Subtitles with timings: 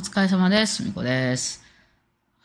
[0.00, 0.82] お疲れ様です。
[0.82, 1.62] みこです。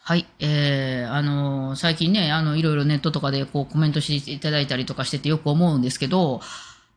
[0.01, 0.27] はい。
[0.39, 6.41] えー、あのー最近ね、あの、いろいろネットとかでこうコメントしていただいたりとかしててよく思うんですけど、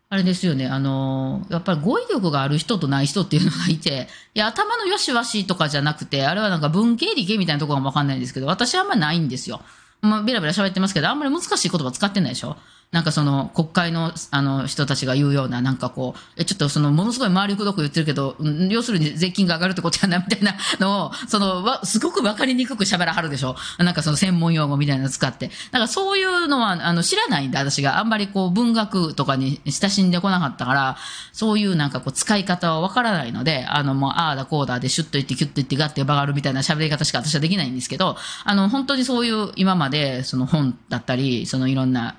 [0.08, 9.60] あれですよね、あのーやっぱり語彙力がある人とない人っていうのがいて、いや、頭の良し悪しとかじゃなくて、あれはなんか文系理系みたいなところがわかんないんですけど、私はあんまりないんですよ。
[10.00, 12.56] まあ、ベラベラ喋ってますけど、あんまり難しい言葉使ってないでしょ
[12.90, 18.34] なんかその国会のあの人たちが言うような、なんかこう、えちょっとそのものすごい周りくどく言ってるけど、
[18.70, 25.48] 要するに税金が上がるってことやなみたいなのを、そのわすごくわかりにくく喋らはるでしょなんかその専門用語みたいなの使って。
[25.48, 30.96] だからそういうのはあの知らないんで、私があんまりこう文学とかに親しんでこなかったから、
[31.34, 42.16] そういうなんかこう使い方はわからないので、あのもうああだこうだでシュッと言ってキュッと言ってガッて曲がるみたいな喋り方しか私はできないんですけど、あの本当にそういう今までその本だったり、そのいろんな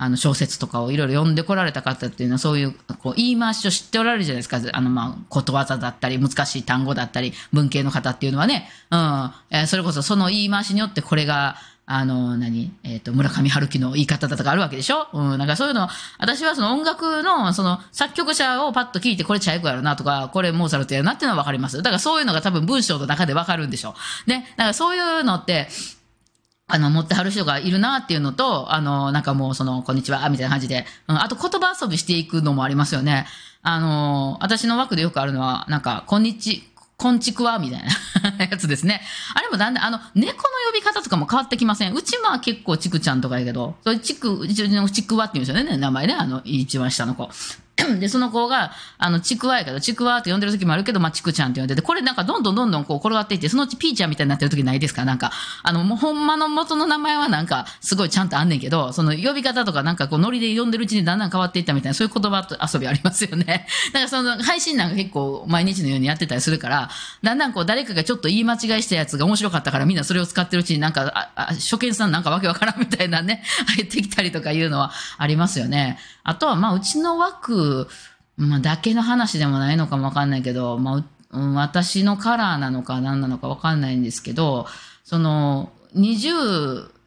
[0.00, 4.60] あの小説とかをいろいろ読んでこられた方っていうのはそういうこう言い回しを知っておられるじゃないですか。
[4.72, 11.56] あのまあことわざだったり難しい単語だったり文系の方っていうのはね、うん、えそれこそその言い回しによってこれが
[11.90, 12.70] あの、何？
[12.84, 15.08] えっ、と、村上春樹の言い方だとかあるわけでしょ？
[15.14, 21.78] うん、なんかそういうの、私はその音楽の、その作曲者をパッと聞いて、これチャイコやろなとか、これモーツァルトやなっていうのはわかります。
[21.78, 23.94] だからそういうのが多分文章の中でわかるんでしょ
[24.26, 24.28] う。
[24.28, 24.52] ね。
[24.58, 25.68] だからそういうのって、
[26.70, 33.26] あの、持ってはる人がいるなっていうのと、あの、なんかもうその、こんにちは、みたいな感じで、うん、あと言葉遊びしていくのもありますよね。
[33.62, 36.62] あの、私の枠でよくあるのは、なんか、こんにち、
[36.98, 37.82] こんちくわみたい
[38.38, 39.00] な やつですね。
[39.34, 41.94] あれもだんだん、あの、猫の呼び方とかも変わってきません？
[41.94, 47.30] うちは結構ちくちゃんとかやけど、それちく、うちのちくわって言うんですよね、名前ね、あの、一番下の子。
[48.00, 63.66] で、その子が、あの、ちくわやけど、ちくわって呼んでる時もあるけど、まあ、ちくちゃんって呼んでて、これなんかどんどんどんどんこう転がっていって、そのうちピーちゃんみたいになってる時ないですかなんか、あの、もうほんまの元の名前はなんか、すごいちゃんとあんねんけど、その呼び方とかなんかこう、ノリで呼んでるうちにだんだん変わっていったみたいな、そういう言葉と遊びありますよね。
[63.92, 66.90] だからその、配信なんか結構毎日のようにやってたりするから、
[67.22, 73.42] だんだんこう、誰かがちょっと言い間違いしたやつが面白かったから、みんなそれを使ってるうちになんか、あ、あ初見さんなんかわけわからんみたいなね、
[73.76, 75.98] 入ってきたりとかいうのはありますよね。
[76.24, 77.77] あとは、まあ、うちの枠、
[78.36, 84.66] まあ、だけの話でもないのかもわかんないけど、まあう、私のカラーなのか何なのかわかんないんですけど、
[85.04, 86.32] その、二重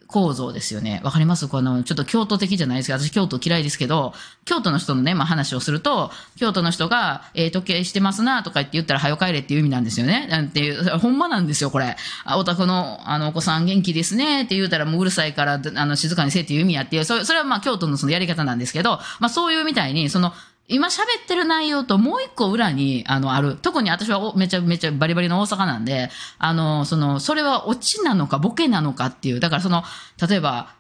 [0.08, 1.00] 構造ですよね。
[1.06, 1.48] わかります？
[1.48, 10.28] この、ちょっと京都的じゃないですけど、私京都嫌いですけど、京都の人のね、まあ話をすると、京都の人が、えー時計してますなとか言って言ったら、はよ帰れっていう意味なんですよね。
[10.30, 11.96] なんていう、ほんまなんですよ、これ。
[12.26, 20.34] あお宅の、あの、お子さん元気ですねって言うたら、もううるさいから、あの、静かにせえっていう意味やっていう、それそれはまあ京都のそのやり方なんですけど、まあそういうみたいに、その、
[20.72, 23.56] 今喋ってる内容ともう一個裏に、あの、ある。
[23.56, 26.10] 特に私はめちゃめちゃバリバリの大阪なんで、
[26.40, 29.40] あの、その、それはオチなのかボケなのかっていう。
[29.40, 29.84] だからその、
[30.28, 30.74] 例えば、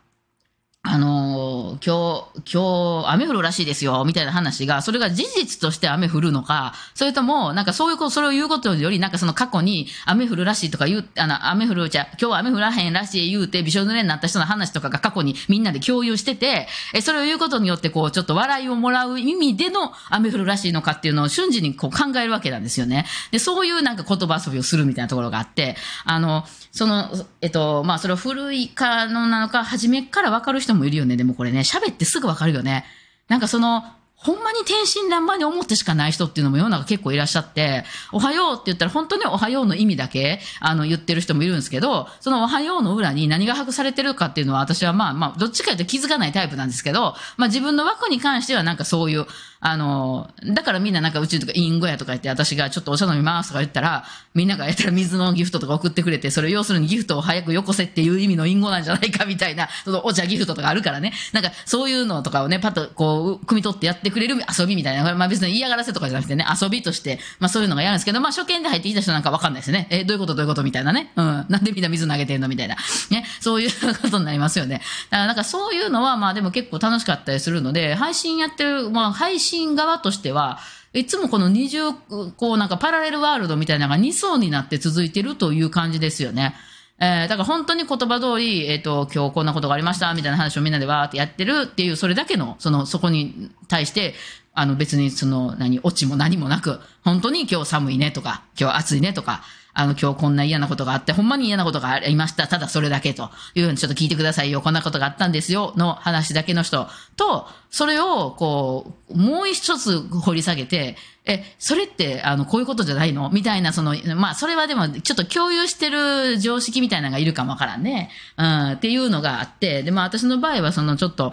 [0.83, 1.51] あのー
[1.83, 23.05] 今日、今日、雨降るらしいですよ、みたいな話が、それが事実として雨降るのか、それとも、なんかそういうこと、それを言うことより、なんかその過去に雨降るらしいとか言う、あの、雨降る、じゃ今日は雨降らへんらしい言うて、びしょ濡れになった人の話とかが過去にみんなで共有してて、え、それを言うことによって、こう、ちょっと笑いをもらう意味での雨降るらしいのかっていうのを瞬時にこう考えるわけなんですよね。
[23.31, 25.75] で、そういうなんか言葉遊びをするみたいなところがあって、
[26.05, 27.09] あの、その、
[27.41, 31.17] えっと、まあ、それを古いかのなのか、初めから分かる人もいるよね。
[31.17, 32.85] でもこれね、喋ってすぐわかるよね。
[33.27, 33.83] なんかその、
[34.21, 49.25] ほんまに天真爛漫に思ってしかない人っていうのも世の中結構いらっしゃって、おはようって言ったら本当におはようの意味だけ、あの、言ってる人もいるんですけど、そのおはようの裏に何が把握されてるかっていうのは私はまあまあ、どっちかというと気づかないタイプなんですけど、まあ自分の枠に関してはなんかそういう、
[49.63, 61.13] あの、だからみんななんかうちとかインゴやとか言って私がちょっとお茶飲みますとか言ったら、みんながやったら水のギフトとか送ってくれて、それ要するにギフトを早くよこせっていう意味のインゴなんじゃないかみたいな、そのお茶ギフトとかあるからね。
[61.31, 65.13] なんかそういうのとかをね、パッとこう、汲み取ってやってくれる遊びみたいな。
[65.13, 69.87] まあ別に嫌がらせとかじゃなくてね、遊びとして、まあそういうのがやるんですけど、まあ初見で入ってきた人なんかわかんないですね。
[69.91, 71.11] え、どういうことどういうことみたいなね。
[71.15, 71.45] うん。
[71.49, 72.77] なんでみんな水投げてんのみたいな。
[73.11, 73.25] ね。
[73.41, 73.69] そういう
[74.01, 74.81] ことになりますよね。
[75.11, 80.59] だからなんかそういうのはまあでも結構楽しかったりするので、配信やってる、まあ配信側としては、
[80.93, 81.93] いつもこの二重、
[82.37, 86.55] こうなんかパラレルワールドみたいなのが2層になって続いてるという感じですよね。
[86.99, 94.13] えー、だから本当に言葉通り、えっ、と、今日こんなことがありました、みたいな話をみんなでわーってやってるっていう、それだけの、その、そこに対して、
[94.53, 99.43] あの別にその、何、オチも何もなく、本当に今日寒いねとか、今日暑いねとか、
[99.73, 102.45] あの、今日こんな嫌なことがあって、ほんまに嫌なことがありました。
[102.47, 104.59] ただそれだけというふうにちょっと聞いてくださいよ。
[104.59, 105.73] こんなことがあったんですよ。
[105.77, 113.29] の話だけの人と、それを、こう、もう一つ掘り下げて、え、それって、あの、こういうことじゃないの？
[113.29, 118.09] みたいな、その、まあ、それはでも、ちょっと共有してる常識みたいなのがいるかもわからんね。
[118.37, 121.31] うん、っていうのがあって、で、まあ、私の場合は、その、ちょっと、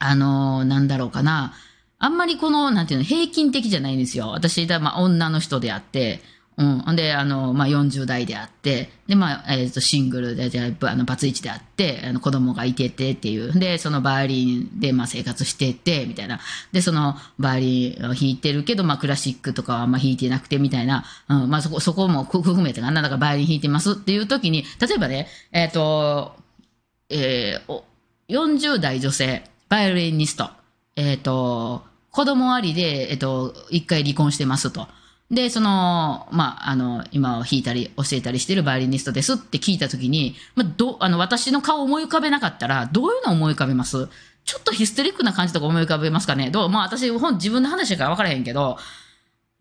[0.00, 1.54] あの、なんだろうかな。
[1.98, 4.28] あんまりこの、なんていうの、平均的じゃないんですよ。
[4.28, 6.20] 私、だまあ、女の人であって、
[6.58, 6.92] うん。
[6.92, 13.52] んで、あの、まあ、40代であって、で、まあ、えっ、と、シングルで、じゃあ、あの、バツイチであって、あの、子供がいててっていう。
[13.52, 16.40] で、そのバイオリンで、まあ、生活してて、みたいな。
[16.72, 21.04] で、その、バイオリンを弾いてるけど、まあ、クラシックとかはあんま弾いてなくて、みたいな。
[21.28, 21.48] うん。
[21.48, 23.02] まあ、そこ、そこも含めてかな。
[23.02, 26.34] だから、バイオリン弾いてますっていう時に、例えばね、えっ、と、
[27.08, 27.84] えーお
[28.28, 30.50] 40代女性、バイオリニスト、
[30.96, 34.88] えっ、と、子供ありで、えっ、と、一回離婚してますと。
[35.30, 44.08] で、その、まあ、あの、今を弾いたり教えたりしてるバイオリニストですって聞いたときに、まあ、ど、あの、私の顔を思い浮かべなかったら、どういうのを思い浮かべます？
[44.46, 46.50] ちょっとヒステリックな感じとか思い浮かべますかね？
[46.50, 46.68] どう？
[46.70, 48.78] まあ、私、本、自分の話だから分からへんけど、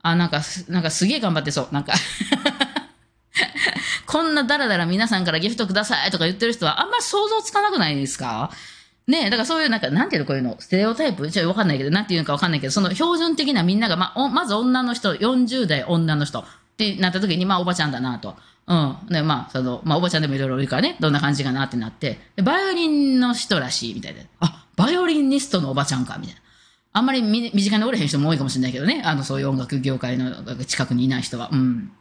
[0.01, 1.67] あ、なんか、なんかすげえ頑張ってそう。
[1.73, 1.91] なんか、
[4.07, 8.51] こんなダラダラ皆さんからギフトくださいとか言ってる人はあんま想像つかなくないですか？
[9.07, 11.29] ねえ、だからそういうなんか、なんていうのこういうの、ステレオタイプ？
[11.29, 16.45] じゃあわかんないけど、なんていうのかわかんないけど、その標準的なみんなが、まあ、おまず女の人、40代女の人っ
[16.75, 18.35] てなった時に、まあ、おばちゃんだなと。
[18.67, 18.97] うん。
[19.09, 24.21] で、まあ、その、まあ、おばちゃんでもいろいろいるからね、どんな感じかなってなって、でバイオリンの人らしい、みたいな。
[24.41, 26.41] あ、バイオリニストのおばちゃんか、みたいな。
[26.91, 29.03] あんまり身身近におれへん人も多いかもしれないけどね。
[29.05, 30.31] あの、そういう音楽業界の
[30.65, 31.49] 近くにいない人は。
[31.51, 31.91] うん。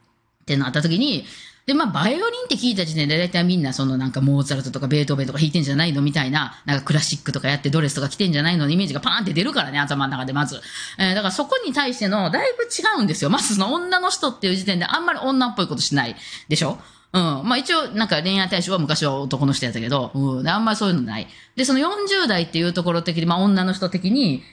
[0.43, 1.25] ってなった時に、
[1.66, 6.00] で、まあ、バイオリンって聞いた時点で大体みんなそのなんかモーツァルトとかベートーベンとか弾いてんじゃないの？
[6.00, 8.66] みたいな、なんかクラシックとかやってドレスとか着てんじゃないの？
[8.66, 10.60] のイメージがパーンって出るからね、頭の中でまず。
[10.96, 13.30] えーだからそこに対してのだいぶ違うんですよ。
[13.30, 16.14] まずその女の人っていう時点であんまり女っぽいことしない
[16.48, 16.78] でしょ？
[17.12, 17.22] うん。
[17.22, 20.48] まあ一応、なんか恋愛対象は昔は男の人やったけど、うん。
[20.48, 21.26] あんまりそういうのない。
[21.56, 24.44] で、その40代っていうところ的に、まあ女の人的に、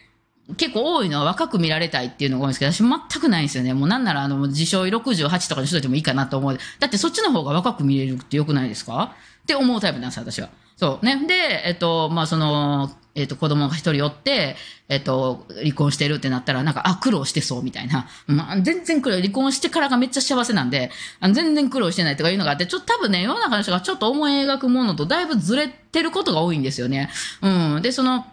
[0.58, 3.74] 結構多いのは若く見られたいっていうのが多いんですけど、私全くないんですよね。
[3.74, 6.58] もうなんなら、あの、自称68とかにしといてもいいかなと思う。
[6.80, 9.16] だってそっちの方が若く見れるってよくないですか？
[9.44, 10.50] って思うタイプなんですよ、私は。
[10.76, 11.06] そう。
[11.06, 11.26] ね。
[11.28, 14.56] で、えっと、まあ、その、えっと、子供が一人おって、
[14.90, 18.08] えっと、離婚してるってなったら、なんか、あ、苦労してそうみたいな。
[18.26, 20.90] まあ、全然苦労、離婚してからがめっちゃ幸せなんで、
[21.20, 27.10] あの全然苦労してないとかいうのがあって、ちょっと多分ね、世の中の人がちょっと思い描くものとだいぶずれてることが多いんですよね。
[27.42, 27.82] うん。
[27.84, 28.26] で、その、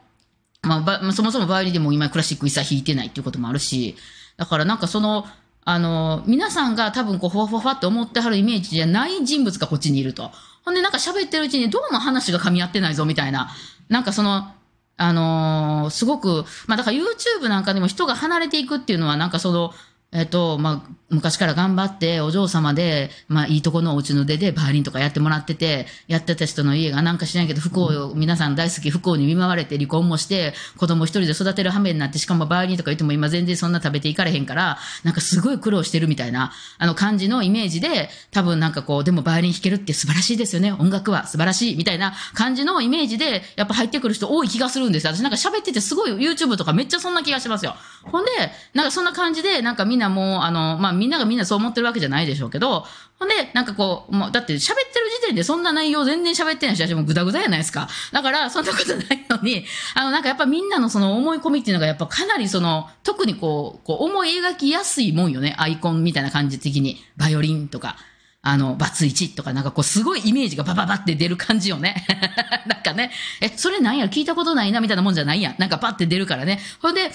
[0.63, 3.97] まあ、まあそもそもバイオリンでも今クラシック一切弾いてないっていうこともあるし、
[4.37, 5.27] だからなんかその、
[5.65, 10.31] あの、皆さんが多分こう、ふわふわふわって思ってはるイメージじゃない人物がこっちにいると。
[10.65, 13.51] ほんでなんか喋ってるうちにどうも話が噛み合ってないぞみたいな。
[13.89, 14.49] なんかその、
[14.97, 19.73] あのーすごく、まあだから YouTube なんかでも人が離れていくっていうのはなんかその、
[20.13, 40.73] えっと、まあ、昔から頑張って、お嬢様で、まあ、いいとこのお家の出で、バイオリンとかやってもらってて、やってた人の家がなんか知らんけど、不幸を、皆さん大好き不幸に見舞われて、離婚もして、子供一人で育てる羽目になって、しかもバイオリンとか言っても今全然そんな食べていかれへんから、なんかすごい苦労してるみたいな、あの感じのイメージで、多分なんかこう、でもバイオリン弾けるって素晴らしいですよね。
[40.73, 45.13] 音楽は素晴らしい、みたいな感じのイメージで、やっぱ入ってくる人多い気がするんですよ。
[45.13, 47.75] 私なんか喋っててすごい YouTube とかめっちゃそんな気がしますよ。
[48.05, 48.31] ほんで、
[48.75, 52.85] なんかそんな感じで、なんかみんなもう、あの、まあみんながみんなそう思ってるわけじゃないでしょうけど、
[53.19, 57.89] ほんで、なんかこう、もう、だって喋ってる時点でそんな内容全然喋ってないし、私もグダグダやないですか。
[58.13, 59.65] だから、そんなことないのに、
[59.95, 65.55] あの、なんかやっぱみんなのその思い込みっていうのがやっぱかなりその、特にこう、こう思い描きやすいもんよね。
[65.59, 67.03] アイコンみたいな感じ的に。
[67.17, 67.97] バイオリンとか。
[68.43, 72.07] あの、バツイチとか、なんかこう、すごいイメージがバババって出る感じよね。
[72.67, 73.13] なんかね、
[73.43, 75.57] え、それなんや、聞いたことないな、みたいなもんじゃないやん。
[75.59, 76.59] なんかパって出るからね。
[76.81, 77.13] ほんで、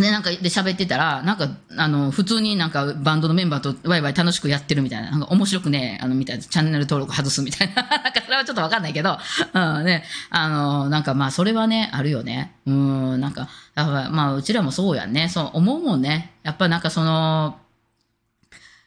[0.00, 9.16] で、なんか、で喋ってたら、なんか、あの、普通になんかバンドのメンバーとワイワイ楽しくやってるみたいな、なんか面白くね、あの、みたいな、チャンネル登録外すみたいな、 なんかそれはちょっとわかんないけど、
[9.52, 12.56] うん、ね、あの、なんかまあ、それはね、あるよね。
[12.66, 15.28] うん、なんか、だからまあ、うちらもそうやんね。
[15.28, 16.32] そう、思うもんね。
[16.42, 17.56] やっぱなんかその、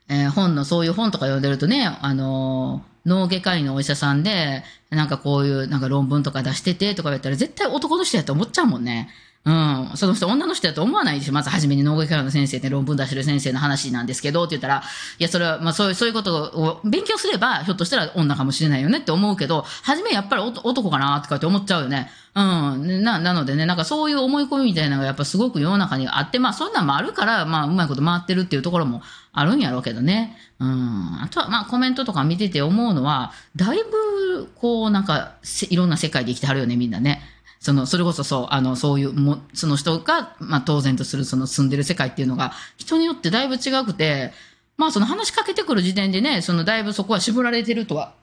[0.10, 9.10] えー本の、そういう本とか読んでるとね、あの脳外科医のお医者さんで、なんかこういうなんか論文とか出しててとか言ったら絶対男の人やと思っちゃうもんね。
[9.48, 9.92] うん。
[9.96, 11.34] その人女の人やと思わないでしょ。
[11.34, 14.84] まず初めに脳外科の先生って論文出してる先生の話なんですけどって言ったら、
[15.20, 22.12] いや、それは、まあそういう、そういうことを勉強すれば、ひょっとしたら女かもしれないよねって思うけど、初めやっぱり男かなとかって思っちゃうよね。
[22.36, 23.04] うん。
[23.04, 29.02] な、なのでね、なんかそういう思い込みみたいなのがやっぱすごく世の中にあって、まあそんなんもあるから、まあうまいこと回ってるっていうところも
[29.32, 30.36] あるんやろうけどね。
[30.60, 31.22] うん。
[31.22, 35.36] あとはまあコメントとか見てて思うのは、だいぶこうなんか
[35.70, 37.22] いろんな世界で生きてはるよね、みんなね。
[37.60, 44.32] その、それこそそう、あの、そういうも、その人が、まあ当然とするその住んでる世界っていうのが、人によってだいぶ違くて、
[44.78, 48.14] まあその話しかけてくる時点でね、そのだいぶそこは絞られてるとは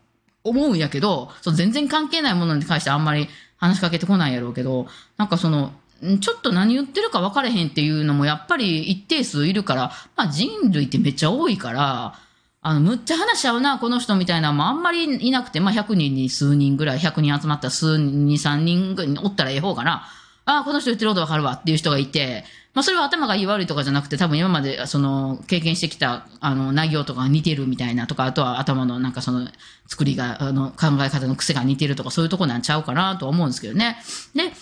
[0.44, 4.86] 思うんやけど、その全然関係ないものに関してあんまり話しかけてこないやろうけど、
[5.16, 5.72] なんかその、
[6.20, 12.18] ちょっと何言ってるか分かれへんっていうのもやっぱり一定数いるから、まあ人類ってめっちゃ多いから、
[12.66, 20.06] あの、むっちゃ話し合うな、この人みたいなのもあんまりいなくて、まあ100人に数人ぐらい、100人集まったら数人、2、3人ぐらいおったらええ方かな。
[20.46, 29.46] ああ、この人言ってることわかるわっていう人がいて、まあ、それは頭がいい悪いとかじゃなくて、多分今までその経験してきたあの内容とかが似てるみたいなとか、あとは頭のなんかその
[29.86, 33.98] 作りが、あの考え方の癖が似てるとか、そういうとこなんちゃうかなと思うんですけどね。
[34.34, 34.52] で、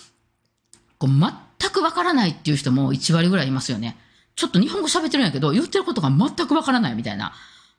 [0.98, 3.96] こう全くわからないっていう人も1割ぐらいいますよね。
[4.34, 7.32] ちょっと日本語喋ってるんやけど、言ってることが全くわからないみたいな。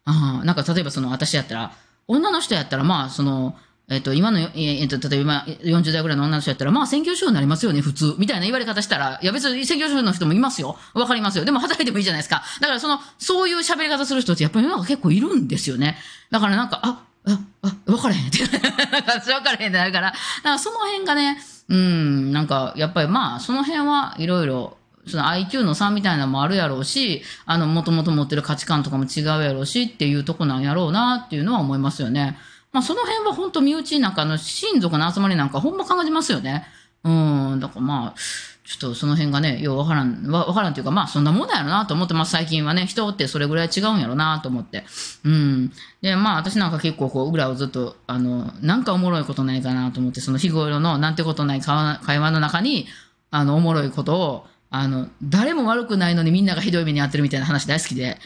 [0.06, 1.74] あなんか例えばその私やったら、
[2.08, 3.56] 女の人やったらまあその、
[3.90, 8.16] えっと、今の、えっと、例えば今40代ぐらいの女の人やったら、まあ、専業主婦になりますよね、普通。
[8.18, 10.78] みたいな言われ方したら、いや別に専業主婦の人もいますよ。
[10.94, 11.46] わかりますよ。
[11.46, 12.44] でも働いてもいいじゃないですか。
[12.62, 15.98] だからその、そういう喋り方する人ってやっぱりなんか結構いるんですよね。
[16.32, 18.40] だからなんか、あ、あ、あ、分からへんって。
[18.40, 18.48] な
[19.00, 20.12] んか分からへんってなるから。
[20.12, 32.38] だからその辺がね、うん、なんか、やっぱりまあ、その辺はいろいろ、その IQ の差みたいなのもあるやろうし、あの、もともと持ってる価値観とかも違うやろうしっていうとこなんやろうなっていうのは思いますよね。
[32.72, 36.66] まあ、その辺は本当身内なんかの親族の集まりなんかほんま考えますよね。
[37.04, 38.20] うん、だからまあ、
[38.66, 42.86] ちょっとその辺がね、ようわからん、わからんというか、まあそんなもんだよなと思ってます、最近はね。
[42.86, 44.86] 人ってそれぐらい違うんやろなと思って。
[45.26, 45.72] うん。
[46.02, 52.88] で、まあ私なんか結構こう、裏をずっと、あの、なんかおもろいことないかなと思って、その日頃のなんてことない会話の中に、
[53.32, 58.18] あの、おもろいことを、あの、誰も悪くないのにみんながひどい目に遭ってるみたいな話大好きで。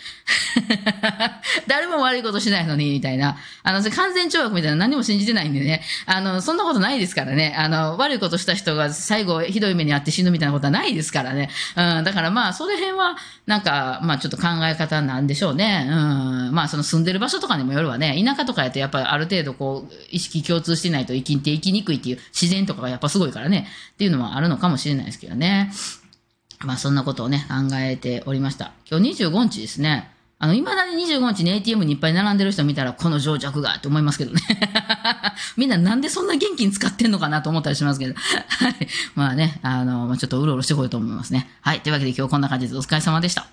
[1.67, 3.35] 誰も悪いことしないのに、みたいな。
[3.63, 5.83] あの、完全懲悪みたいな何も信じてないんでね。
[6.05, 7.53] あの、そんなことないですからね。
[7.57, 11.49] あの、悪いことした人が最後ひどい目に遭って死ぬみたいなことはないですからね。
[11.75, 15.85] うん、だからまあ、その辺は、なんか、まあちょっと考え方なんでしょうね。
[15.89, 18.23] うん、まあその住んでる場所とかにもよるわね。
[18.23, 23.67] 田舎とかやとやっぱある程度こう、意識共通してないと生きていきにくいっていう自然とかがやっぱすごいからね。
[23.91, 25.73] っていうのはあるのかもしれないですけどね。
[26.59, 28.73] まあそんなことをね、考えておりました。
[28.89, 30.11] 今日25日ですね。
[30.39, 34.41] あの、未だに25日に ATM にいっぱい並んでる人見たら、この情弱がって思いますけどね。
[35.57, 38.13] みんななんでそんな元気に使ってんのかなと思ったりしますけど。
[38.13, 38.87] はい。
[39.15, 41.49] まあね、あの、ちょっとうろうろしてこようと思いますね。
[41.61, 41.81] はい。
[41.81, 43.47] というわけで今日こんな感じでお疲れ様でした。